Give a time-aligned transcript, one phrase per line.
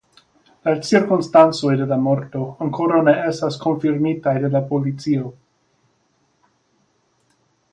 [0.67, 5.33] La cirkonstancoj de la morto ankoraŭ ne estas konfirmitaj de la polico.